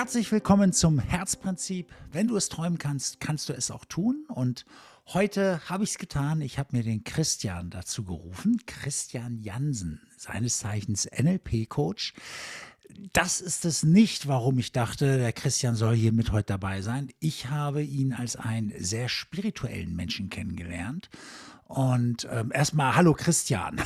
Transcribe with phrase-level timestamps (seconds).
[0.00, 1.92] Herzlich willkommen zum Herzprinzip.
[2.10, 4.24] Wenn du es träumen kannst, kannst du es auch tun.
[4.28, 4.64] Und
[5.08, 6.40] heute habe ich es getan.
[6.40, 8.56] Ich habe mir den Christian dazu gerufen.
[8.64, 12.14] Christian Jansen, seines Zeichens NLP-Coach.
[13.12, 17.10] Das ist es nicht, warum ich dachte, der Christian soll hier mit heute dabei sein.
[17.18, 21.10] Ich habe ihn als einen sehr spirituellen Menschen kennengelernt.
[21.64, 23.82] Und ähm, erstmal Hallo Christian.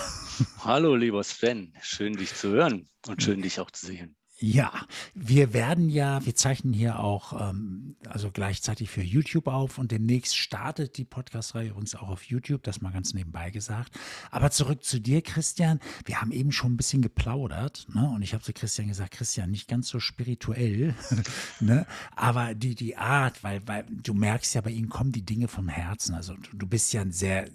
[0.60, 4.14] Hallo lieber Sven, schön dich zu hören und schön dich auch zu sehen.
[4.46, 4.70] Ja,
[5.14, 10.36] wir werden ja, wir zeichnen hier auch ähm, also gleichzeitig für YouTube auf und demnächst
[10.36, 13.98] startet die Podcast-Reihe uns auch auf YouTube, das mal ganz nebenbei gesagt.
[14.30, 15.80] Aber zurück zu dir, Christian.
[16.04, 18.10] Wir haben eben schon ein bisschen geplaudert, ne?
[18.10, 20.94] Und ich habe zu Christian gesagt, Christian, nicht ganz so spirituell,
[21.60, 21.86] ne?
[22.14, 25.70] Aber die, die Art, weil, weil du merkst ja, bei ihm kommen die Dinge vom
[25.70, 26.14] Herzen.
[26.14, 27.46] Also du, du bist ja ein sehr,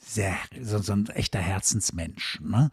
[0.00, 2.72] sehr, so, so ein echter Herzensmensch, ne?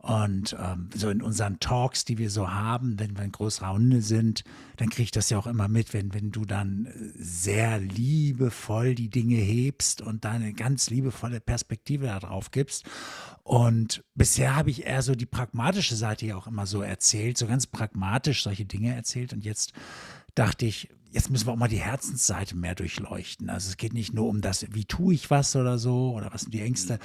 [0.00, 4.00] Und ähm, so in unseren Talks, die wir so haben, wenn wir in größerer Runde
[4.00, 4.44] sind,
[4.76, 8.94] dann kriege ich das ja auch immer mit, wenn, wenn du dann äh, sehr liebevoll
[8.94, 12.84] die Dinge hebst und deine ganz liebevolle Perspektive darauf gibst.
[13.42, 17.46] Und bisher habe ich eher so die pragmatische Seite ja auch immer so erzählt, so
[17.46, 19.32] ganz pragmatisch solche Dinge erzählt.
[19.32, 19.72] Und jetzt
[20.34, 23.50] dachte ich, jetzt müssen wir auch mal die Herzensseite mehr durchleuchten.
[23.50, 26.42] Also es geht nicht nur um das, wie tue ich was oder so, oder was
[26.42, 27.00] sind die Ängste.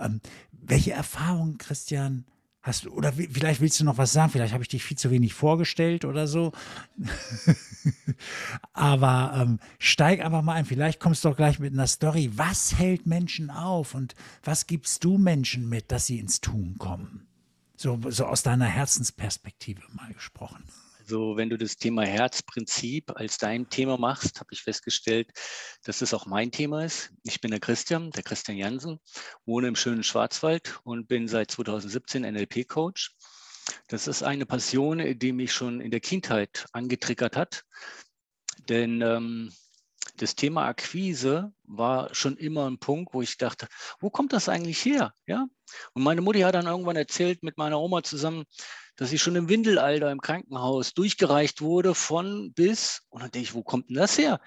[0.00, 0.20] Ähm,
[0.52, 2.24] welche Erfahrungen, Christian,
[2.60, 5.10] Hast du, oder vielleicht willst du noch was sagen, vielleicht habe ich dich viel zu
[5.10, 6.52] wenig vorgestellt oder so.
[8.72, 12.32] Aber ähm, steig einfach mal ein, vielleicht kommst du doch gleich mit einer Story.
[12.34, 17.28] Was hält Menschen auf und was gibst du Menschen mit, dass sie ins Tun kommen?
[17.76, 20.64] So, so aus deiner Herzensperspektive mal gesprochen.
[21.08, 25.30] Also wenn du das Thema Herzprinzip als dein Thema machst, habe ich festgestellt,
[25.84, 27.14] dass das auch mein Thema ist.
[27.22, 29.00] Ich bin der Christian, der Christian Jansen,
[29.46, 33.16] wohne im schönen Schwarzwald und bin seit 2017 NLP-Coach.
[33.86, 37.64] Das ist eine Passion, die mich schon in der Kindheit angetriggert hat.
[38.68, 39.50] Denn ähm,
[40.22, 43.68] das Thema Akquise war schon immer ein Punkt, wo ich dachte,
[44.00, 45.12] wo kommt das eigentlich her?
[45.26, 45.46] Ja?
[45.92, 48.44] Und meine Mutti hat dann irgendwann erzählt mit meiner Oma zusammen,
[48.96, 53.02] dass sie schon im Windelalter im Krankenhaus durchgereicht wurde von bis.
[53.10, 54.40] Und dann denke ich, wo kommt denn das her?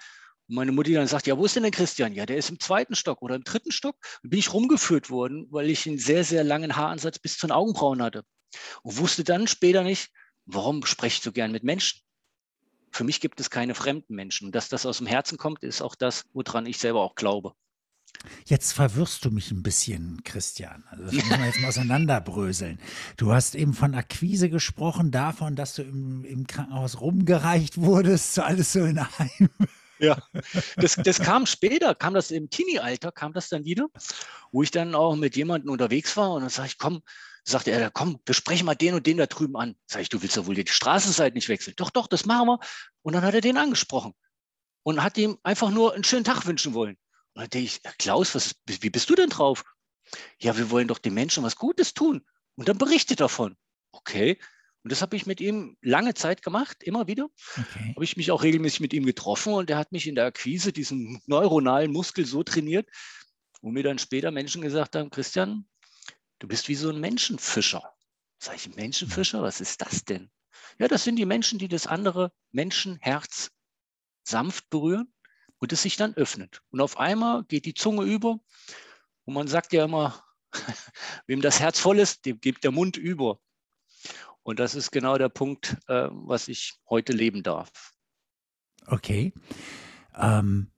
[0.48, 2.12] Und meine Mutti dann sagt, ja, wo ist denn der Christian?
[2.12, 3.96] Ja, der ist im zweiten Stock oder im dritten Stock.
[4.22, 7.52] Dann bin ich rumgeführt worden, weil ich einen sehr, sehr langen Haaransatz bis zu den
[7.52, 8.24] Augenbrauen hatte.
[8.82, 10.10] Und wusste dann später nicht,
[10.44, 12.00] warum spreche ich so gern mit Menschen?
[12.92, 14.52] Für mich gibt es keine fremden Menschen.
[14.52, 17.54] Dass das aus dem Herzen kommt, ist auch das, woran ich selber auch glaube.
[18.44, 20.84] Jetzt verwirrst du mich ein bisschen, Christian.
[20.90, 22.78] Also das müssen wir jetzt mal auseinanderbröseln.
[23.16, 28.42] Du hast eben von Akquise gesprochen, davon, dass du im, im Krankenhaus rumgereicht wurdest, so
[28.42, 29.48] alles so in einem.
[30.02, 30.18] Ja,
[30.76, 33.86] das, das kam später, kam das im Teenie-Alter, kam das dann wieder,
[34.50, 37.02] wo ich dann auch mit jemandem unterwegs war und dann sage ich, komm,
[37.44, 39.76] sagte er, komm, wir sprechen mal den und den da drüben an.
[39.86, 41.74] Sag ich, du willst ja wohl die Straßenseite nicht wechseln.
[41.76, 42.58] Doch, doch, das machen wir.
[43.02, 44.12] Und dann hat er den angesprochen
[44.82, 46.96] und hat ihm einfach nur einen schönen Tag wünschen wollen.
[47.34, 49.64] Und dann denke ich, Klaus, was, wie bist du denn drauf?
[50.40, 52.24] Ja, wir wollen doch den Menschen was Gutes tun.
[52.56, 53.56] Und dann berichtet davon.
[53.92, 54.38] Okay.
[54.82, 57.28] Und das habe ich mit ihm lange Zeit gemacht, immer wieder.
[57.56, 57.92] Okay.
[57.94, 60.72] Habe ich mich auch regelmäßig mit ihm getroffen und er hat mich in der Akquise,
[60.72, 62.88] diesen neuronalen Muskel so trainiert,
[63.60, 65.68] wo mir dann später Menschen gesagt haben, Christian,
[66.40, 67.82] du bist wie so ein Menschenfischer.
[68.38, 70.30] Sag ich, Menschenfischer, was ist das denn?
[70.78, 73.50] Ja, das sind die Menschen, die das andere Menschenherz
[74.24, 75.12] sanft berühren
[75.58, 76.60] und es sich dann öffnet.
[76.70, 78.40] Und auf einmal geht die Zunge über
[79.24, 80.24] und man sagt ja immer,
[81.28, 83.38] wem das Herz voll ist, dem gibt der Mund über.
[84.42, 87.92] Und das ist genau der Punkt, äh, was ich heute leben darf.
[88.86, 89.32] Okay.
[90.16, 90.70] Ähm,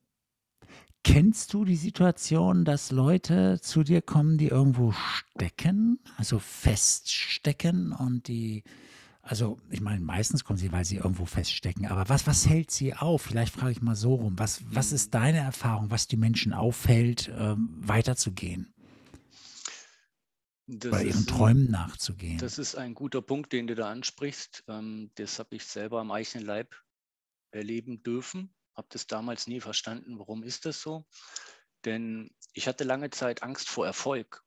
[1.03, 8.29] kennst du die Situation, dass Leute zu dir kommen, die irgendwo stecken, also feststecken und
[8.29, 8.65] die
[9.27, 11.87] also, ich meine, meistens kommen sie, weil sie irgendwo feststecken.
[11.87, 13.23] Aber was, was hält sie auf?
[13.23, 14.39] Vielleicht frage ich mal so rum.
[14.39, 18.74] Was, was ist deine Erfahrung, was die Menschen aufhält, ähm, weiterzugehen?
[20.67, 22.39] Das bei ihren ist, Träumen nachzugehen.
[22.39, 24.65] Das ist ein guter Punkt, den du da ansprichst.
[24.69, 26.75] Ähm, das habe ich selber am eigenen Leib
[27.51, 28.55] erleben dürfen.
[28.75, 31.07] Habe das damals nie verstanden, warum ist das so?
[31.85, 34.43] Denn ich hatte lange Zeit Angst vor Erfolg.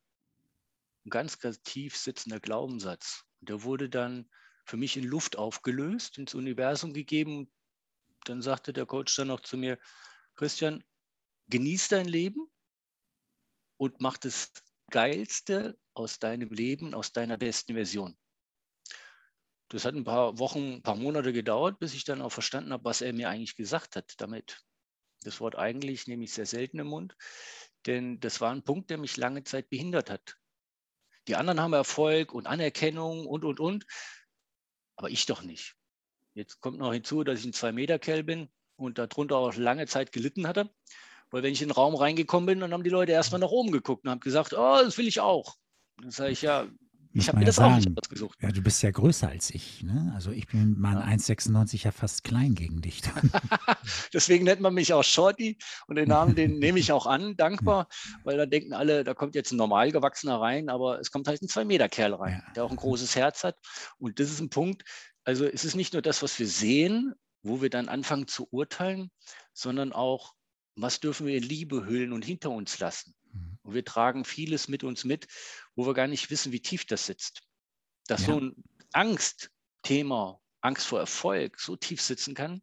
[1.06, 3.24] Ein ganz, ganz tief sitzender Glaubenssatz.
[3.42, 4.30] Der wurde dann
[4.66, 7.50] für mich in Luft aufgelöst, ins Universum gegeben.
[8.26, 9.78] Dann sagte der Coach dann noch zu mir,
[10.36, 10.84] Christian,
[11.48, 12.50] genieß dein Leben
[13.78, 14.52] und mach das
[14.90, 18.18] Geilste aus deinem Leben, aus deiner besten Version.
[19.70, 22.86] Das hat ein paar Wochen, ein paar Monate gedauert, bis ich dann auch verstanden habe,
[22.86, 24.64] was er mir eigentlich gesagt hat damit.
[25.24, 27.18] Das Wort eigentlich nehme ich sehr selten im Mund,
[27.86, 30.38] denn das war ein Punkt, der mich lange Zeit behindert hat.
[31.28, 33.86] Die anderen haben Erfolg und Anerkennung und, und, und
[34.96, 35.76] aber ich doch nicht.
[36.34, 40.48] Jetzt kommt noch hinzu, dass ich ein 2-Meter-Kerl bin und darunter auch lange Zeit gelitten
[40.48, 40.74] hatte.
[41.32, 43.72] Weil wenn ich in den Raum reingekommen bin, dann haben die Leute erstmal nach oben
[43.72, 45.56] geguckt und haben gesagt, oh, das will ich auch.
[46.02, 46.68] Dann sage ich, ja,
[47.14, 47.74] ich habe mir ja das sagen.
[47.74, 48.38] auch nicht ausgesucht.
[48.42, 49.84] Ja, du bist ja größer als ich.
[49.84, 50.12] Ne?
[50.14, 51.16] Also ich bin mit meinen ja.
[51.16, 53.02] 1,96 ja fast klein gegen dich.
[54.14, 55.58] Deswegen nennt man mich auch Shorty
[55.88, 57.88] und den Namen, den nehme ich auch an, dankbar,
[58.24, 61.42] weil da denken alle, da kommt jetzt ein normal gewachsener rein, aber es kommt halt
[61.42, 62.54] ein 2-Meter-Kerl rein, ja.
[62.54, 63.58] der auch ein großes Herz hat.
[63.98, 64.84] Und das ist ein Punkt,
[65.24, 69.12] also es ist nicht nur das, was wir sehen, wo wir dann anfangen zu urteilen,
[69.54, 70.34] sondern auch,
[70.78, 73.16] was dürfen wir in Liebe hüllen und hinter uns lassen.
[73.34, 73.58] Mhm.
[73.64, 75.28] Und wir tragen vieles mit uns mit,
[75.76, 77.42] wo wir gar nicht wissen, wie tief das sitzt.
[78.08, 78.28] Dass ja.
[78.28, 78.56] so ein
[78.94, 82.62] Angstthema, Angst vor Erfolg so tief sitzen kann,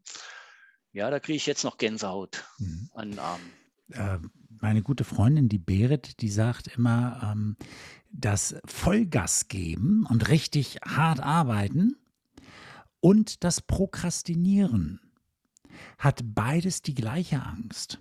[0.93, 2.90] ja, da kriege ich jetzt noch Gänsehaut mhm.
[2.94, 3.52] an den Armen.
[3.90, 4.19] Äh,
[4.61, 7.56] meine gute Freundin, die Berit, die sagt immer, ähm,
[8.11, 11.96] das Vollgas geben und richtig hart arbeiten
[13.00, 15.00] und das Prokrastinieren
[15.99, 17.99] hat beides die gleiche Angst.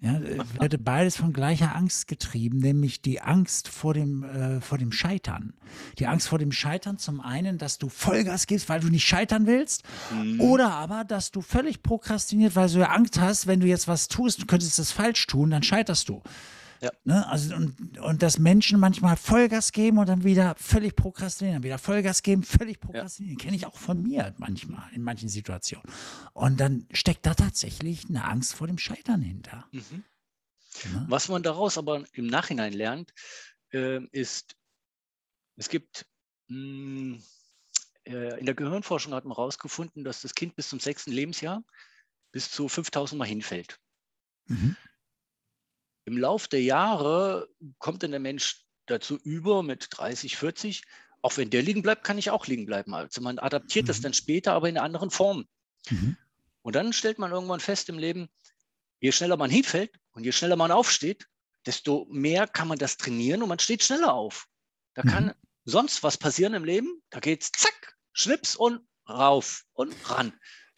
[0.00, 4.78] Ja, äh, wird beides von gleicher Angst getrieben, nämlich die Angst vor dem, äh, vor
[4.78, 5.54] dem Scheitern.
[5.98, 9.46] Die Angst vor dem Scheitern zum einen, dass du Vollgas gibst, weil du nicht scheitern
[9.46, 10.40] willst, mhm.
[10.40, 14.06] oder aber, dass du völlig prokrastiniert, weil du ja Angst hast, wenn du jetzt was
[14.06, 16.22] tust, du könntest das falsch tun, dann scheiterst du.
[16.80, 16.90] Ja.
[17.04, 17.26] Ne?
[17.28, 22.22] Also, und, und dass Menschen manchmal Vollgas geben und dann wieder völlig prokrastinieren, wieder Vollgas
[22.22, 23.38] geben, völlig prokrastinieren.
[23.38, 23.44] Ja.
[23.44, 25.86] Kenne ich auch von mir manchmal, in manchen Situationen.
[26.32, 29.66] Und dann steckt da tatsächlich eine Angst vor dem Scheitern hinter.
[29.72, 30.04] Mhm.
[30.92, 31.06] Ne?
[31.08, 33.12] Was man daraus aber im Nachhinein lernt,
[33.72, 34.54] äh, ist,
[35.56, 36.06] es gibt
[36.48, 37.22] mh, hm,
[38.04, 41.62] äh, in der Gehirnforschung hat man herausgefunden, dass das Kind bis zum sechsten Lebensjahr
[42.32, 43.78] bis zu 5000 Mal hinfällt.
[44.46, 44.76] Mhm.
[46.08, 50.82] Im Lauf der Jahre kommt dann der Mensch dazu über mit 30, 40.
[51.20, 52.94] Auch wenn der liegen bleibt, kann ich auch liegen bleiben.
[52.94, 53.88] Also man adaptiert mhm.
[53.88, 55.46] das dann später, aber in anderen Form.
[55.90, 56.16] Mhm.
[56.62, 58.30] Und dann stellt man irgendwann fest im Leben,
[59.00, 61.28] je schneller man hinfällt und je schneller man aufsteht,
[61.66, 64.46] desto mehr kann man das trainieren und man steht schneller auf.
[64.94, 65.08] Da mhm.
[65.10, 65.34] kann
[65.66, 67.02] sonst was passieren im Leben.
[67.10, 70.32] Da geht es zack, schnips und rauf und ran.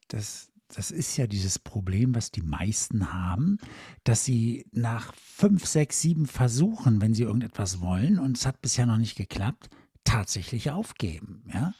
[0.09, 3.59] Das, das ist ja dieses Problem, was die meisten haben,
[4.05, 8.87] dass sie nach fünf, sechs, sieben Versuchen, wenn sie irgendetwas wollen und es hat bisher
[8.87, 9.69] noch nicht geklappt,
[10.05, 11.43] tatsächlich aufgeben.
[11.53, 11.73] Ja?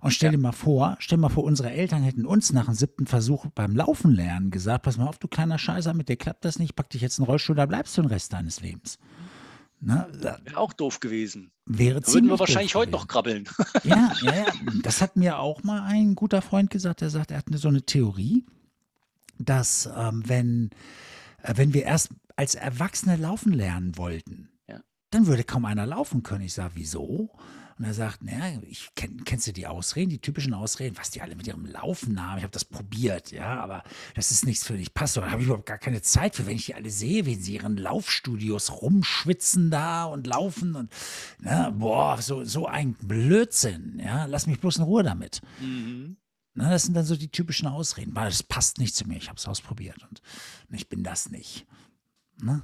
[0.00, 2.74] Und stell dir mal vor, stell dir mal vor, unsere Eltern hätten uns nach dem
[2.74, 6.44] siebten Versuch beim Laufen lernen gesagt, pass mal auf, du kleiner Scheißer, mit dir klappt
[6.44, 8.98] das nicht, pack dich jetzt in den Rollstuhl, da bleibst du den Rest deines Lebens.
[9.80, 10.08] Ne?
[10.12, 11.52] Wäre auch doof gewesen.
[11.64, 13.48] Wäre da würden wir wahrscheinlich heute noch krabbeln.
[13.84, 14.46] Ja, ja, ja.
[14.82, 17.00] Das hat mir auch mal ein guter Freund gesagt.
[17.00, 18.44] Der sagt, er hat so eine Theorie,
[19.38, 20.70] dass ähm, wenn,
[21.42, 24.80] äh, wenn wir erst als Erwachsene laufen lernen wollten, ja.
[25.10, 26.44] dann würde kaum einer laufen können.
[26.44, 27.30] Ich sage, wieso?
[27.78, 31.22] Und er sagt, naja, ich kenn, kennst du die Ausreden, die typischen Ausreden, was die
[31.22, 32.38] alle mit ihrem Laufen haben?
[32.38, 33.84] Ich habe das probiert, ja, aber
[34.16, 34.94] das ist nichts für dich.
[34.94, 37.24] Passt doch, da habe ich überhaupt gar keine Zeit für, wenn ich die alle sehe,
[37.24, 40.92] wie sie ihren Laufstudios rumschwitzen da und laufen und
[41.38, 45.40] ne, boah, so, so ein Blödsinn, ja, lass mich bloß in Ruhe damit.
[45.60, 46.16] Mhm.
[46.54, 49.28] Na, das sind dann so die typischen Ausreden, weil das passt nicht zu mir, ich
[49.28, 50.20] habe es ausprobiert und
[50.70, 51.64] ich bin das nicht.
[52.42, 52.62] Ne?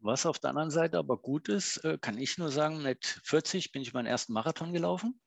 [0.00, 3.72] Was auf der anderen Seite aber gut ist, äh, kann ich nur sagen, mit 40
[3.72, 5.20] bin ich meinen ersten Marathon gelaufen,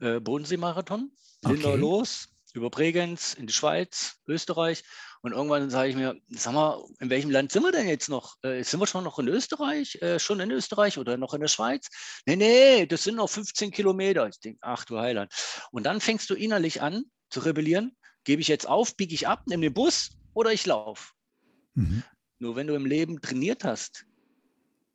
[0.00, 1.12] äh, Bodensee-Marathon,
[1.44, 1.80] Lindau okay.
[1.80, 4.84] los, über Bregenz in die Schweiz, Österreich.
[5.22, 8.36] Und irgendwann sage ich mir, sag mal, in welchem Land sind wir denn jetzt noch?
[8.42, 10.00] Äh, sind wir schon noch in Österreich?
[10.02, 11.88] Äh, schon in Österreich oder noch in der Schweiz?
[12.26, 14.28] Nee, nee, das sind noch 15 Kilometer.
[14.28, 15.32] Ich denke, ach du Heiland.
[15.70, 17.96] Und dann fängst du innerlich an zu rebellieren.
[18.24, 21.12] Gebe ich jetzt auf, biege ich ab, nehme den Bus oder ich laufe.
[21.74, 22.02] Mhm.
[22.42, 24.04] Nur wenn du im Leben trainiert hast,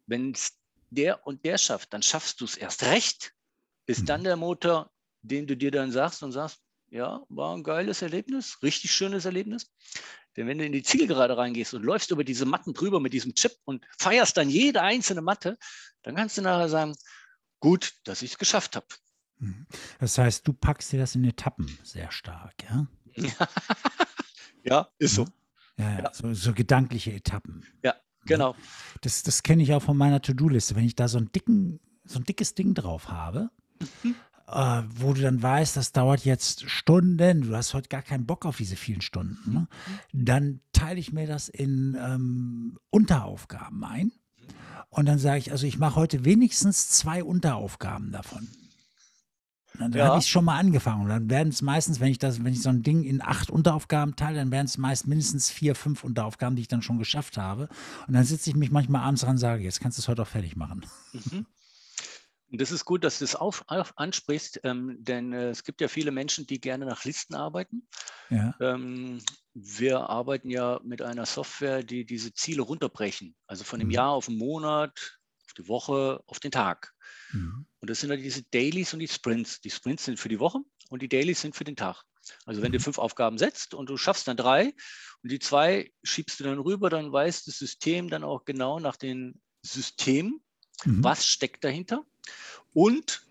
[0.06, 3.34] wenn es der und der schafft, dann schaffst du es erst recht.
[3.86, 4.26] Ist dann mhm.
[4.26, 8.92] der Motor, den du dir dann sagst und sagst, ja, war ein geiles Erlebnis, richtig
[8.92, 9.72] schönes Erlebnis.
[10.36, 13.34] Denn wenn du in die Zielgerade reingehst und läufst über diese Matten drüber mit diesem
[13.34, 15.58] Chip und feierst dann jede einzelne Matte,
[16.04, 16.96] dann kannst du nachher sagen,
[17.62, 18.88] gut, dass ich es geschafft habe.
[19.38, 19.68] Mhm.
[20.02, 22.88] Das heißt, du packst dir das in Etappen sehr stark, ja?
[24.66, 25.26] ja, ist so.
[25.78, 26.14] Ja, ja.
[26.14, 27.66] So, so, gedankliche Etappen.
[27.84, 28.56] Ja, genau.
[29.02, 30.76] Das, das kenne ich auch von meiner To-Do-Liste.
[30.76, 33.50] Wenn ich da so, einen dicken, so ein dickes Ding drauf habe,
[34.04, 34.16] mhm.
[34.48, 38.46] äh, wo du dann weißt, das dauert jetzt Stunden, du hast heute gar keinen Bock
[38.46, 39.68] auf diese vielen Stunden, ne?
[40.14, 40.26] Mhm.
[40.26, 44.12] dann teile ich mir das in ähm, Unteraufgaben ein.
[44.90, 48.48] Und dann sage ich, also ich mache heute wenigstens zwei Unteraufgaben davon.
[49.80, 50.08] Dann ja.
[50.08, 51.04] habe ich schon mal angefangen.
[51.04, 53.50] Und dann werden es meistens, wenn ich das, wenn ich so ein Ding in acht
[53.50, 57.38] Unteraufgaben teile, dann werden es meist mindestens vier, fünf Unteraufgaben, die ich dann schon geschafft
[57.38, 57.70] habe.
[58.08, 60.24] Und dann sitze ich mich manchmal abends dran und sage, jetzt kannst du es heute
[60.24, 60.86] auch fertig machen.
[61.14, 61.46] Mhm.
[62.50, 65.90] Das ist gut, dass du es auf, auf ansprichst, ähm, denn äh, es gibt ja
[65.90, 67.88] viele Menschen, die gerne nach Listen arbeiten.
[68.30, 68.56] Ja.
[68.62, 69.20] Ähm,
[69.54, 73.96] wir arbeiten ja mit einer Software, die diese Ziele runterbrechen, also von dem mhm.
[73.96, 75.17] Jahr auf den Monat,
[75.58, 76.94] die Woche, auf den Tag.
[77.32, 77.66] Mhm.
[77.80, 79.62] Und das sind ja diese Dailies und die Sprints.
[79.62, 80.60] Die Sprints sind für die Woche
[80.90, 82.04] und die Dailies sind für den Tag.
[82.46, 82.78] Also wenn mhm.
[82.78, 84.74] du fünf Aufgaben setzt und du schaffst dann drei
[85.24, 88.98] und die zwei schiebst du dann rüber, dann weiß das System dann auch genau nach
[88.98, 90.42] den Systemen,
[90.86, 91.04] mhm.
[91.04, 92.06] was steckt dahinter
[92.74, 93.24] und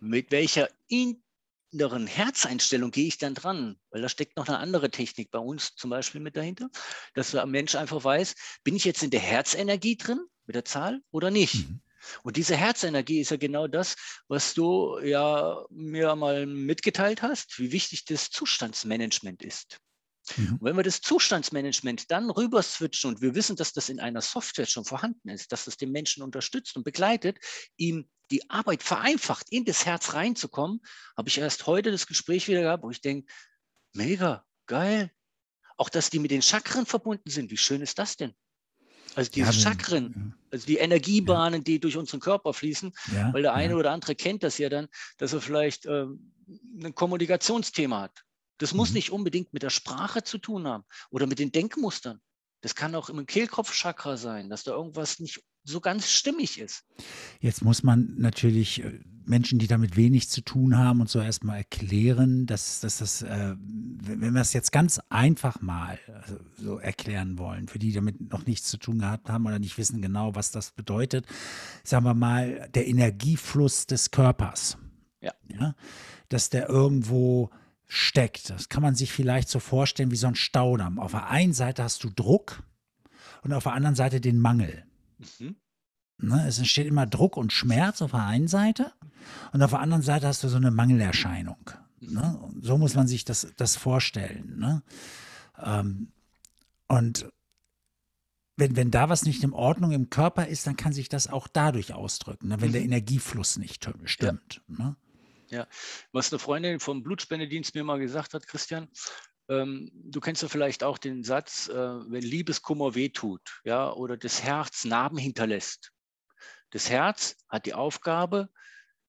[0.00, 3.78] mit welcher inneren Herzeinstellung gehe ich dann dran?
[3.90, 6.70] Weil da steckt noch eine andere Technik bei uns zum Beispiel mit dahinter,
[7.14, 11.00] dass der Mensch einfach weiß, bin ich jetzt in der Herzenergie drin mit der Zahl
[11.12, 11.68] oder nicht?
[11.68, 11.80] Mhm.
[12.22, 13.96] Und diese Herzenergie ist ja genau das,
[14.28, 19.78] was du ja mir mal mitgeteilt hast, wie wichtig das Zustandsmanagement ist.
[20.36, 20.52] Mhm.
[20.54, 24.20] Und wenn wir das Zustandsmanagement dann rüber switchen und wir wissen, dass das in einer
[24.20, 27.38] Software schon vorhanden ist, dass es den Menschen unterstützt und begleitet,
[27.76, 30.80] ihm die Arbeit vereinfacht, in das Herz reinzukommen,
[31.16, 33.30] habe ich erst heute das Gespräch wieder gehabt, wo ich denke,
[33.94, 35.10] mega, geil.
[35.76, 38.34] Auch dass die mit den Chakren verbunden sind, wie schön ist das denn?
[39.18, 41.64] Also diese ja, Chakren, also die Energiebahnen, ja.
[41.64, 44.86] die durch unseren Körper fließen, ja, weil der eine oder andere kennt das ja dann,
[45.16, 46.32] dass er vielleicht ähm,
[46.80, 48.22] ein Kommunikationsthema hat.
[48.58, 48.94] Das muss mhm.
[48.94, 52.20] nicht unbedingt mit der Sprache zu tun haben oder mit den Denkmustern.
[52.60, 56.84] Das kann auch im Kehlkopfchakra sein, dass da irgendwas nicht so ganz stimmig ist.
[57.40, 61.58] Jetzt muss man natürlich äh, Menschen, die damit wenig zu tun haben und so erstmal
[61.58, 67.38] erklären, dass, dass das, äh, wenn wir das jetzt ganz einfach mal also so erklären
[67.38, 70.50] wollen, für die damit noch nichts zu tun gehabt haben oder nicht wissen genau, was
[70.50, 71.26] das bedeutet,
[71.84, 74.78] sagen wir mal, der Energiefluss des Körpers.
[75.20, 75.32] Ja.
[75.48, 75.74] ja
[76.28, 77.50] dass der irgendwo
[77.86, 78.50] steckt.
[78.50, 80.98] Das kann man sich vielleicht so vorstellen wie so ein Staudamm.
[80.98, 82.62] Auf der einen Seite hast du Druck
[83.42, 84.84] und auf der anderen Seite den Mangel.
[85.18, 85.56] Mhm.
[86.20, 88.92] Ne, es entsteht immer Druck und Schmerz auf der einen Seite
[89.52, 91.70] und auf der anderen Seite hast du so eine Mangelerscheinung.
[92.00, 92.40] Ne?
[92.60, 94.58] So muss man sich das, das vorstellen.
[94.58, 94.82] Ne?
[95.62, 96.12] Ähm,
[96.88, 97.30] und
[98.56, 101.46] wenn, wenn da was nicht in Ordnung im Körper ist, dann kann sich das auch
[101.46, 102.60] dadurch ausdrücken, ne?
[102.60, 102.88] wenn der mhm.
[102.88, 104.62] Energiefluss nicht stimmt.
[104.68, 104.84] Ja.
[104.84, 104.96] Ne?
[105.50, 105.66] Ja,
[106.12, 108.88] was eine Freundin vom Blutspendedienst mir mal gesagt hat, Christian,
[109.48, 114.42] ähm, du kennst ja vielleicht auch den Satz, äh, wenn Liebeskummer wehtut, ja, oder das
[114.42, 115.92] Herz Narben hinterlässt.
[116.70, 118.50] Das Herz hat die Aufgabe,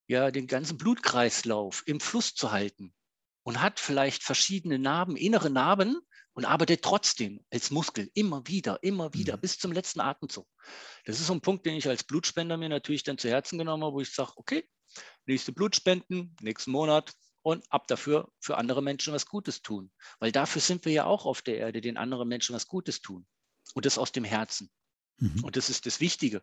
[0.07, 2.93] ja, den ganzen Blutkreislauf im Fluss zu halten
[3.43, 5.99] und hat vielleicht verschiedene Narben, innere Narben
[6.33, 9.41] und arbeitet trotzdem als Muskel immer wieder, immer wieder mhm.
[9.41, 10.47] bis zum letzten Atemzug.
[11.05, 13.83] Das ist so ein Punkt, den ich als Blutspender mir natürlich dann zu Herzen genommen
[13.83, 14.67] habe, wo ich sage, okay,
[15.25, 19.91] nächste Blutspenden, nächsten Monat und ab dafür für andere Menschen was Gutes tun.
[20.19, 23.25] Weil dafür sind wir ja auch auf der Erde, den anderen Menschen was Gutes tun.
[23.73, 24.69] Und das aus dem Herzen.
[25.17, 25.43] Mhm.
[25.43, 26.41] Und das ist das Wichtige.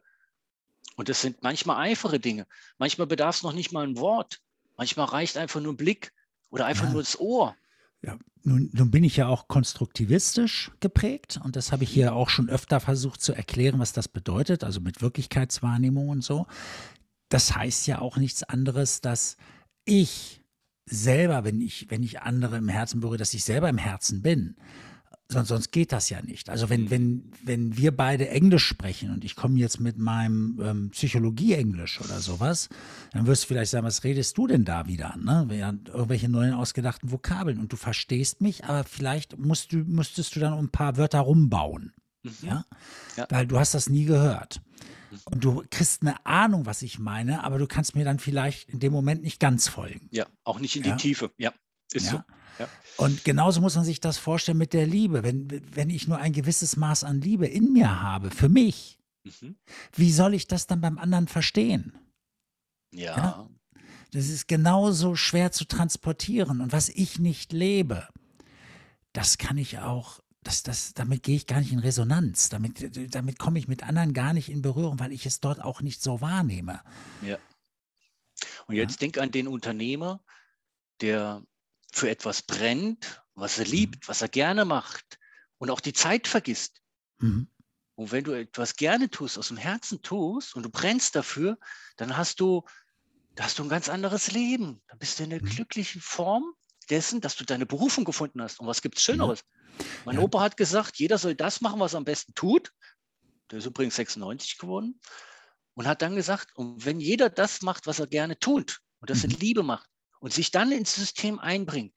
[0.97, 2.47] Und das sind manchmal einfache Dinge.
[2.79, 4.41] Manchmal bedarf es noch nicht mal ein Wort.
[4.77, 6.13] Manchmal reicht einfach nur ein Blick
[6.51, 6.93] oder einfach ja.
[6.93, 7.57] nur das Ohr.
[8.03, 12.29] Ja, nun, nun, bin ich ja auch konstruktivistisch geprägt und das habe ich hier auch
[12.29, 16.47] schon öfter versucht zu erklären, was das bedeutet, also mit Wirklichkeitswahrnehmung und so
[17.29, 19.37] das heißt ja auch nichts anderes, dass
[19.85, 20.43] ich
[20.87, 24.57] selber, wenn ich, wenn ich andere im Herzen berühre, dass ich selber im Herzen bin.
[25.29, 26.49] Sonst, sonst geht das ja nicht.
[26.51, 30.91] Also wenn, wenn, wenn wir beide Englisch sprechen und ich komme jetzt mit meinem ähm,
[30.91, 32.69] Psychologie-Englisch oder sowas,
[33.11, 35.17] dann wirst du vielleicht sagen, was redest du denn da wieder?
[35.17, 35.49] Ne?
[35.51, 40.53] Irgendwelche neuen ausgedachten Vokabeln und du verstehst mich, aber vielleicht musst du, müsstest du dann
[40.53, 41.93] ein paar Wörter rumbauen.
[42.23, 42.33] Mhm.
[42.43, 42.65] Ja?
[43.17, 43.27] ja?
[43.29, 44.61] Weil du hast das nie gehört.
[45.25, 48.81] Und du kriegst eine Ahnung, was ich meine, aber du kannst mir dann vielleicht in
[48.81, 50.09] dem Moment nicht ganz folgen.
[50.11, 50.97] Ja, auch nicht in die ja.
[50.97, 51.31] Tiefe.
[51.39, 51.53] Ja,
[51.93, 52.13] ist ja.
[52.13, 52.23] so.
[52.59, 52.69] Ja.
[52.97, 55.23] Und genauso muss man sich das vorstellen mit der Liebe.
[55.23, 59.57] Wenn, wenn ich nur ein gewisses Maß an Liebe in mir habe, für mich, mhm.
[59.95, 61.99] wie soll ich das dann beim anderen verstehen?
[62.93, 63.17] Ja.
[63.17, 63.51] ja.
[64.13, 66.61] Das ist genauso schwer zu transportieren.
[66.61, 68.09] Und was ich nicht lebe,
[69.13, 72.49] das kann ich auch das, das, damit gehe ich gar nicht in Resonanz.
[72.49, 75.81] Damit, damit komme ich mit anderen gar nicht in Berührung, weil ich es dort auch
[75.81, 76.83] nicht so wahrnehme.
[77.23, 77.39] Ja.
[78.67, 78.99] Und jetzt ja.
[78.99, 80.23] denk an den Unternehmer,
[81.01, 81.43] der
[81.93, 84.09] für etwas brennt, was er liebt, mhm.
[84.09, 85.19] was er gerne macht
[85.59, 86.81] und auch die Zeit vergisst.
[87.19, 87.49] Mhm.
[87.97, 91.59] Und wenn du etwas gerne tust, aus dem Herzen tust und du brennst dafür,
[91.97, 92.63] dann hast du,
[93.39, 94.81] hast du ein ganz anderes Leben.
[94.87, 95.49] Dann bist du in einer mhm.
[95.49, 96.55] glücklichen Form
[96.91, 98.61] dessen, dass du deine Berufung gefunden hast.
[98.61, 99.45] Und was gibt es Schöneres?
[99.79, 99.85] Ja.
[100.05, 100.23] Mein ja.
[100.23, 102.73] Opa hat gesagt, jeder soll das machen, was er am besten tut.
[103.51, 105.01] Der ist übrigens 96 geworden.
[105.75, 109.23] Und hat dann gesagt, und wenn jeder das macht, was er gerne tut und das
[109.23, 109.31] mhm.
[109.31, 109.89] in Liebe macht
[110.21, 111.93] und sich dann ins System einbringt,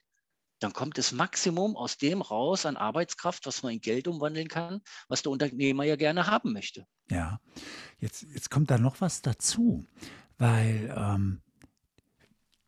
[0.59, 4.81] dann kommt das Maximum aus dem raus an Arbeitskraft, was man in Geld umwandeln kann,
[5.07, 6.85] was der Unternehmer ja gerne haben möchte.
[7.09, 7.39] Ja,
[7.99, 9.87] jetzt, jetzt kommt da noch was dazu.
[10.37, 11.41] weil ähm,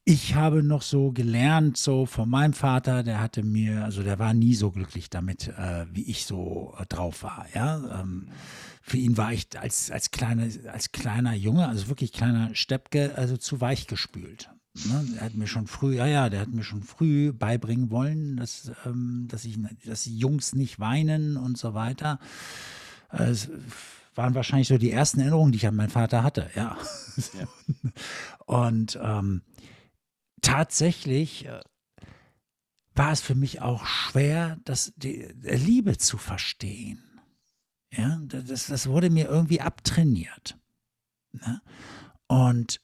[0.03, 4.33] ich habe noch so gelernt, so von meinem Vater, der hatte mir, also der war
[4.33, 7.45] nie so glücklich damit, äh, wie ich so äh, drauf war.
[7.53, 8.27] Ja, ähm,
[8.81, 13.37] für ihn war ich als, als, kleine, als kleiner Junge, also wirklich kleiner Steppke, also
[13.37, 14.49] zu weich gespült.
[14.85, 15.05] Ne?
[15.17, 18.71] Er hat mir schon früh, ja, ja, der hat mir schon früh beibringen wollen, dass,
[18.85, 22.19] ähm, dass, ich, dass die Jungs nicht weinen und so weiter.
[23.11, 23.49] Es
[24.15, 26.77] waren wahrscheinlich so die ersten Erinnerungen, die ich an meinen Vater hatte, ja.
[27.39, 27.91] ja.
[28.45, 29.41] Und ähm,
[30.41, 31.61] tatsächlich äh,
[32.93, 37.03] war es für mich auch schwer, das, die, Liebe zu verstehen.
[37.91, 40.57] Ja, das, das wurde mir irgendwie abtrainiert.
[41.33, 41.61] Ne?
[42.27, 42.81] Und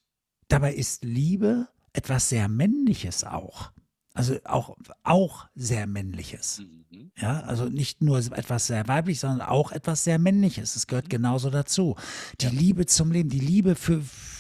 [0.48, 3.72] dabei ist Liebe etwas sehr Männliches auch.
[4.14, 6.60] Also auch, auch sehr Männliches.
[6.60, 7.12] Mhm.
[7.16, 10.76] Ja, also nicht nur etwas sehr weiblich, sondern auch etwas sehr Männliches.
[10.76, 11.10] Es gehört mhm.
[11.10, 11.96] genauso dazu.
[12.42, 12.52] Die ja.
[12.52, 14.37] Liebe zum Leben, die Liebe für, für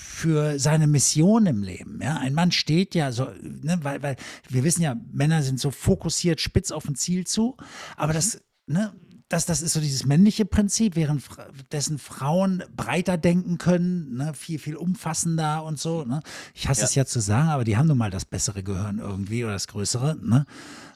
[0.57, 1.99] seine Mission im Leben.
[2.01, 4.15] Ja, ein Mann steht ja so, ne, weil, weil
[4.49, 7.57] wir wissen ja, Männer sind so fokussiert, spitz auf ein Ziel zu,
[7.95, 8.93] aber das, ne,
[9.29, 11.23] das, das ist so dieses männliche Prinzip, während
[11.71, 16.05] dessen Frauen breiter denken können, ne, viel, viel umfassender und so.
[16.05, 16.21] Ne?
[16.53, 16.85] Ich hasse ja.
[16.85, 19.67] es ja zu sagen, aber die haben nun mal das bessere Gehirn irgendwie oder das
[19.67, 20.17] größere.
[20.21, 20.45] Ne?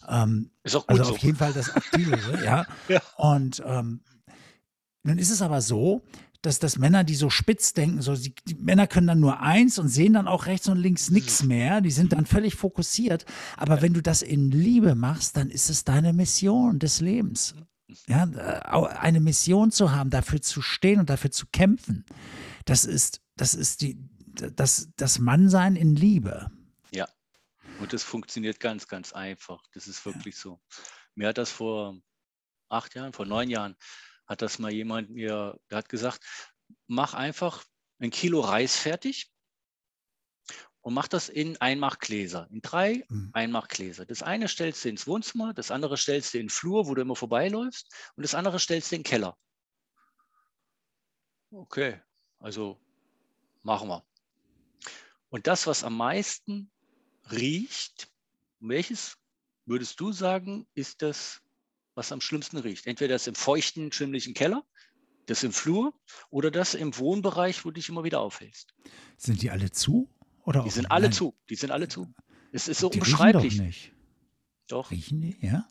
[0.07, 2.65] Ähm, ist auch gut also auf jeden Fall das aktivere, ja.
[2.87, 3.01] ja.
[3.17, 4.01] Und ähm,
[5.03, 6.01] nun ist es aber so,
[6.41, 9.77] dass, dass Männer, die so spitz denken, so die, die, Männer können dann nur eins
[9.77, 11.81] und sehen dann auch rechts und links nichts mehr.
[11.81, 13.25] Die sind dann völlig fokussiert.
[13.57, 17.55] Aber wenn du das in Liebe machst, dann ist es deine Mission des Lebens.
[18.07, 22.05] Ja, äh, eine Mission zu haben, dafür zu stehen und dafür zu kämpfen,
[22.65, 23.97] das ist, das ist die,
[24.55, 26.49] das, das Mannsein in Liebe.
[26.91, 27.07] Ja,
[27.79, 29.61] und das funktioniert ganz, ganz einfach.
[29.73, 30.41] Das ist wirklich ja.
[30.41, 30.61] so.
[31.15, 31.97] Mir hat das vor
[32.69, 33.75] acht Jahren, vor neun Jahren,
[34.31, 36.23] hat das mal jemand mir, der hat gesagt,
[36.87, 37.65] mach einfach
[37.99, 39.29] ein Kilo Reis fertig
[40.79, 43.31] und mach das in Einmachgläser, in drei mhm.
[43.33, 44.05] Einmachgläser.
[44.05, 47.01] Das eine stellst du ins Wohnzimmer, das andere stellst du in den Flur, wo du
[47.01, 49.37] immer vorbeiläufst, und das andere stellst du in den Keller.
[51.51, 52.01] Okay,
[52.39, 52.79] also
[53.63, 54.05] machen wir.
[55.27, 56.71] Und das, was am meisten
[57.29, 58.09] riecht,
[58.59, 59.17] welches
[59.65, 61.41] würdest du sagen, ist das,
[61.95, 62.87] was am schlimmsten riecht?
[62.87, 64.63] Entweder das im feuchten, schimmlichen Keller,
[65.25, 65.93] das im Flur
[66.29, 68.73] oder das im Wohnbereich, wo du dich immer wieder aufhältst.
[69.17, 70.09] Sind die alle zu?
[70.43, 71.13] Oder die sind alle Nein.
[71.13, 71.37] zu.
[71.49, 72.13] Die sind alle zu.
[72.51, 73.53] Es ist so die unbeschreiblich.
[73.53, 73.93] Riechen doch nicht.
[74.67, 74.91] Doch.
[74.91, 75.67] Riechen die, ja?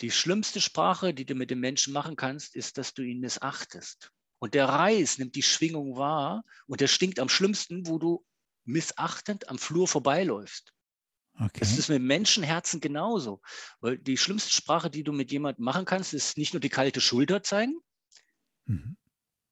[0.00, 4.12] Die schlimmste Sprache, die du mit dem Menschen machen kannst, ist, dass du ihn missachtest.
[4.38, 8.24] Und der Reis nimmt die Schwingung wahr und der stinkt am schlimmsten, wo du
[8.64, 10.73] missachtend am Flur vorbeiläufst.
[11.38, 11.60] Okay.
[11.60, 13.40] Das ist mit Menschenherzen genauso.
[13.80, 17.00] Weil die schlimmste Sprache, die du mit jemandem machen kannst, ist nicht nur die kalte
[17.00, 17.80] Schulter zeigen,
[18.66, 18.96] mhm.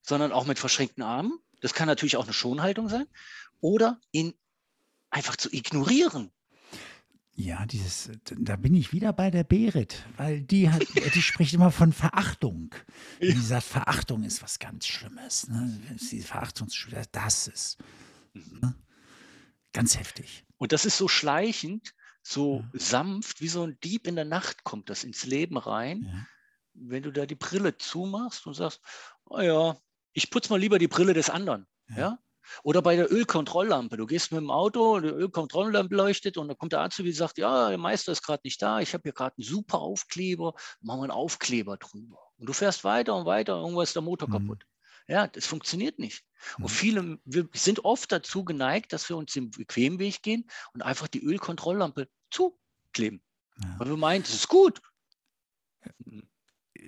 [0.00, 1.38] sondern auch mit verschränkten Armen.
[1.60, 3.06] Das kann natürlich auch eine Schonhaltung sein
[3.60, 4.34] oder ihn
[5.10, 6.30] einfach zu ignorieren.
[7.34, 10.82] Ja, dieses, da bin ich wieder bei der Berit, weil die hat,
[11.14, 12.74] die spricht immer von Verachtung.
[13.20, 13.32] Ja.
[13.32, 15.48] Die sagt, Verachtung ist was ganz Schlimmes.
[15.48, 15.80] Ne?
[16.10, 16.68] Die Verachtung,
[17.10, 17.78] das ist
[18.34, 18.74] ne?
[19.72, 20.44] Ganz heftig.
[20.58, 22.78] Und das ist so schleichend, so ja.
[22.78, 26.02] sanft, wie so ein Dieb in der Nacht kommt das ins Leben rein.
[26.02, 26.26] Ja.
[26.74, 28.80] Wenn du da die Brille zumachst und sagst,
[29.26, 29.76] oh ja,
[30.12, 31.66] ich putze mal lieber die Brille des anderen.
[31.88, 32.18] Ja.
[32.64, 33.96] Oder bei der Ölkontrolllampe.
[33.96, 37.38] Du gehst mit dem Auto, die Ölkontrolllampe leuchtet und dann kommt der Azubi und sagt,
[37.38, 41.00] ja, der Meister ist gerade nicht da, ich habe hier gerade einen super Aufkleber, machen
[41.00, 42.18] wir einen Aufkleber drüber.
[42.38, 44.32] Und du fährst weiter und weiter, irgendwann ist der Motor mhm.
[44.32, 44.66] kaputt.
[45.08, 46.24] Ja, das funktioniert nicht.
[46.58, 46.64] Mhm.
[46.64, 50.82] Und viele, wir sind oft dazu geneigt, dass wir uns den bequemen Weg gehen und
[50.82, 53.22] einfach die Ölkontrolllampe zukleben.
[53.62, 53.78] Ja.
[53.78, 54.80] Weil wir meinen, das ist gut.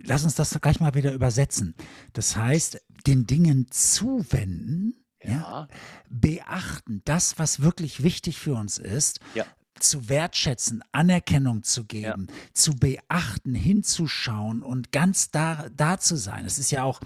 [0.02, 1.74] Lass uns das gleich mal wieder übersetzen.
[2.12, 5.68] Das heißt, den Dingen zuwenden, ja.
[6.10, 9.46] Beachten, das, was wirklich wichtig für uns ist, ja.
[9.78, 12.34] zu wertschätzen, Anerkennung zu geben, ja.
[12.52, 16.44] zu beachten, hinzuschauen und ganz da, da zu sein.
[16.44, 17.00] Es ist ja auch,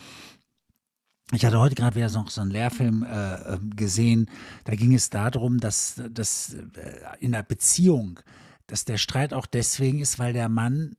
[1.32, 4.30] ich hatte heute gerade wieder noch so einen Lehrfilm äh, ähm, gesehen,
[4.64, 8.20] da ging es darum, dass, dass äh, in der Beziehung,
[8.66, 10.96] dass der Streit auch deswegen ist, weil der Mann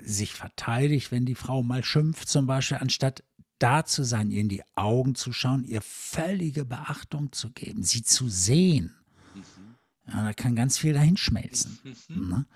[0.00, 3.22] sich verteidigt, wenn die Frau mal schimpft zum Beispiel, anstatt
[3.58, 8.02] da zu sein, ihr in die Augen zu schauen, ihr völlige Beachtung zu geben, sie
[8.02, 8.94] zu sehen.
[9.34, 10.12] Mhm.
[10.12, 11.78] Ja, da kann ganz viel dahin schmelzen.
[12.08, 12.46] Ne?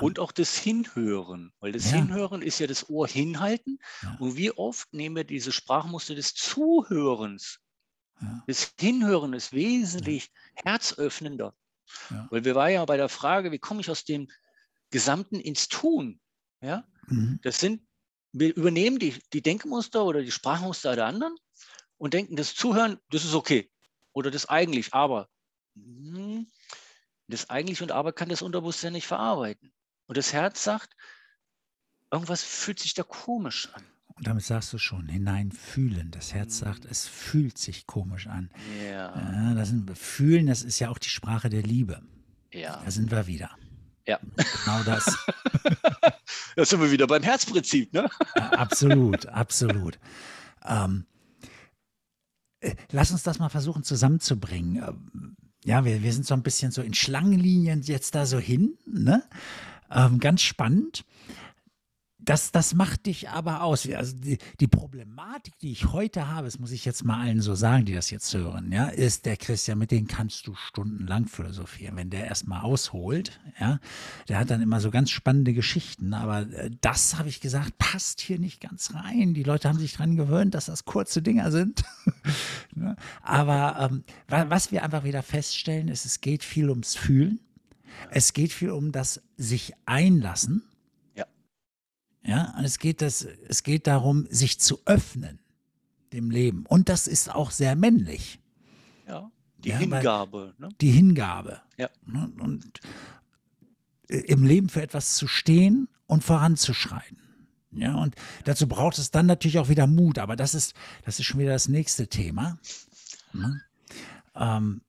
[0.00, 1.98] Und auch das Hinhören, weil das ja.
[1.98, 3.78] Hinhören ist ja das Ohr hinhalten.
[4.02, 4.16] Ja.
[4.18, 7.60] Und wie oft nehmen wir diese Sprachmuster des Zuhörens?
[8.20, 8.42] Ja.
[8.46, 11.54] Das Hinhören ist wesentlich herzöffnender.
[12.30, 14.28] Weil wir waren ja bei der Frage, wie komme ich aus dem
[14.90, 16.20] Gesamten ins Tun?
[16.60, 16.84] Ja?
[17.06, 17.38] Mhm.
[17.42, 17.86] Das sind
[18.38, 21.34] wir übernehmen die, die Denkmuster oder die Sprachmuster der anderen
[21.96, 23.70] und denken, das Zuhören, das ist okay.
[24.12, 25.28] oder das eigentlich, aber.
[25.74, 26.46] Hm,
[27.28, 29.72] das eigentlich und aber kann das Unterbewusstsein nicht verarbeiten.
[30.06, 30.96] Und das Herz sagt,
[32.12, 33.82] irgendwas fühlt sich da komisch an.
[34.14, 36.10] Und damit sagst du schon, hineinfühlen.
[36.10, 36.90] Das Herz sagt, Mhm.
[36.90, 38.50] es fühlt sich komisch an.
[38.82, 42.02] Ja, das sind, fühlen, das ist ja auch die Sprache der Liebe.
[42.52, 42.80] ja.
[42.84, 43.50] Da sind wir wieder.
[44.06, 44.18] Ja.
[44.64, 45.16] Genau das.
[46.56, 48.08] Da sind wir wieder beim Herzprinzip, ne?
[48.34, 49.98] Ja, absolut, absolut.
[50.64, 51.04] Ähm,
[52.60, 54.82] äh, lass uns das mal versuchen zusammenzubringen.
[54.82, 58.78] Ähm, ja, wir, wir sind so ein bisschen so in Schlangenlinien jetzt da so hin.
[58.86, 59.22] Ne?
[59.90, 61.04] Ähm, ganz spannend.
[62.18, 63.88] Das, das macht dich aber aus.
[63.88, 67.54] Also die, die Problematik, die ich heute habe, das muss ich jetzt mal allen so
[67.54, 71.94] sagen, die das jetzt hören, ja, ist der Christian, mit dem kannst du stundenlang philosophieren.
[71.94, 73.78] Wenn der erstmal ausholt, ja,
[74.28, 78.20] der hat dann immer so ganz spannende Geschichten, aber äh, das habe ich gesagt, passt
[78.20, 79.32] hier nicht ganz rein.
[79.34, 81.84] Die Leute haben sich dran gewöhnt, dass das kurze Dinger sind.
[82.74, 82.94] Ne?
[83.22, 87.40] aber ähm, wa- was wir einfach wieder feststellen, ist, es geht viel ums Fühlen.
[88.10, 90.62] Es geht viel um das sich einlassen.
[91.14, 91.26] Ja.
[92.24, 95.40] Ja, und es geht, das, es geht darum, sich zu öffnen
[96.12, 96.64] dem Leben.
[96.66, 98.40] Und das ist auch sehr männlich,
[99.08, 99.30] Ja.
[99.58, 100.68] Die Ja, Hingabe, ne?
[100.80, 101.62] die Hingabe.
[101.76, 101.88] Ja.
[102.04, 102.30] Ne?
[102.38, 102.80] Und
[104.08, 107.18] äh, im Leben für etwas zu stehen und voranzuschreiten.
[107.72, 111.26] Ja, und dazu braucht es dann natürlich auch wieder Mut, aber das ist, das ist
[111.26, 112.58] schon wieder das nächste Thema.
[113.32, 113.60] Ne?
[114.34, 114.80] Ähm,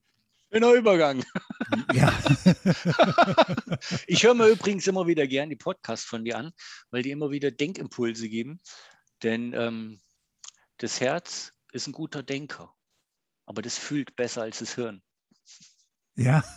[0.51, 1.23] Schöner Übergang.
[1.93, 2.11] ja,
[4.07, 6.53] Ich höre mir übrigens immer wieder gern die Podcasts von dir an,
[6.89, 8.61] weil die immer wieder Denkimpulse geben.
[9.23, 9.99] Denn ähm,
[10.77, 12.73] das Herz ist ein guter Denker,
[13.45, 15.01] aber das fühlt besser als das Hirn.
[16.15, 16.43] ja.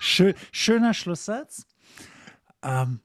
[0.00, 1.66] Schön, schöner Schlusssatz.
[2.62, 3.00] Ähm,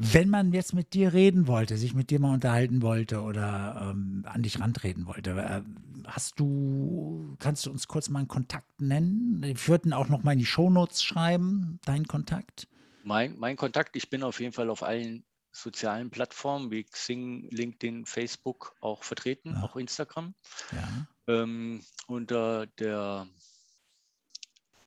[0.00, 4.24] wenn man jetzt mit dir reden wollte, sich mit dir mal unterhalten wollte oder ähm,
[4.28, 5.62] an dich rantreten wollte, äh,
[6.06, 9.42] hast du, kannst du uns kurz mal einen Kontakt nennen?
[9.42, 12.68] Ich würde ihn auch noch mal in die Shownotes schreiben, deinen Kontakt.
[13.02, 18.06] Mein, mein Kontakt, ich bin auf jeden Fall auf allen sozialen Plattformen wie Xing, LinkedIn,
[18.06, 19.62] Facebook auch vertreten, Ja.
[19.64, 20.34] auch Instagram.
[20.72, 21.42] Ja.
[21.42, 23.26] Ähm, unter der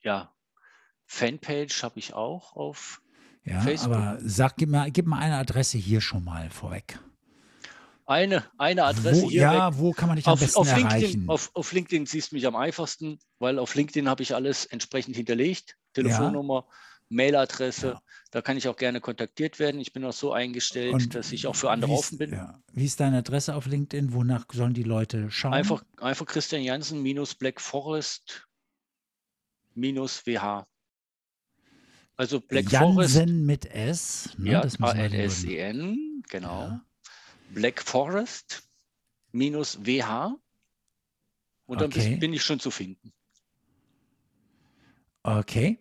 [0.03, 0.33] ja,
[1.05, 3.01] Fanpage habe ich auch auf
[3.43, 3.95] Ja, Facebook.
[3.95, 6.99] aber sag, gib mal, gib mal eine Adresse hier schon mal vorweg.
[8.05, 9.41] eine, eine Adresse Wo, hier.
[9.41, 9.79] ja, weg.
[9.79, 11.29] wo kann man dich am Auf, besten auf, LinkedIn, erreichen?
[11.29, 15.15] auf, auf LinkedIn siehst du mich am einfachsten, weil auf LinkedIn habe ich alles entsprechend
[15.15, 15.75] hinterlegt.
[15.93, 16.65] Telefonnummer,
[17.09, 17.87] Mailadresse.
[17.87, 18.01] Ja.
[18.31, 19.81] Da kann ich auch gerne kontaktiert werden.
[19.81, 22.31] Ich bin auch so eingestellt, Und dass ich auch für andere ist- offen bin.
[22.33, 22.59] Ja.
[22.71, 24.13] Wie ist deine Adresse auf LinkedIn?
[24.13, 25.53] Wonach sollen die Leute schauen?
[25.53, 28.47] Einfach, einfach Christian Jansen minus Black Forest
[29.73, 30.65] minus WH.
[32.21, 34.29] Also Black Forest, Jansen mit S.
[34.37, 34.51] Ne?
[34.51, 36.61] ja, das wir den Leuten- A-N-S-E-N, genau.
[36.67, 36.85] Ja.
[37.49, 38.61] Black Forest
[39.31, 40.35] minus WH.
[41.65, 42.17] Und dann Okay.
[42.17, 43.11] bin ich schon zu finden.
[45.23, 45.79] Okay.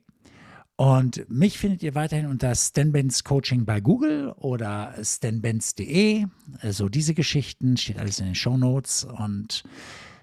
[0.77, 6.25] Und mich findet ihr weiterhin unter Stan Benz Coaching bei Google oder stanbenz.de.
[6.61, 9.05] Also diese Geschichten steht alles in den Shownotes.
[9.05, 9.63] Und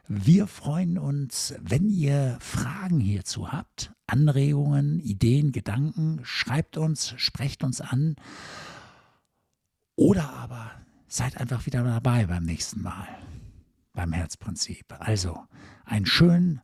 [0.08, 7.82] wir freuen uns, wenn ihr Fragen hierzu habt, Anregungen, Ideen, Gedanken, schreibt uns, sprecht uns
[7.82, 8.16] an.
[9.96, 10.72] Oder aber
[11.08, 13.08] seid einfach wieder dabei beim nächsten Mal
[13.98, 14.86] beim Herzprinzip.
[15.00, 15.44] Also
[15.84, 16.62] einen schönen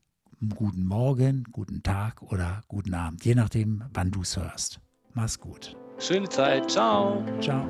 [0.56, 4.80] guten Morgen, guten Tag oder guten Abend, je nachdem, wann du es hörst.
[5.14, 5.76] Mach's gut.
[6.00, 6.70] Schöne Zeit.
[6.70, 7.24] Ciao.
[7.42, 7.68] Ciao.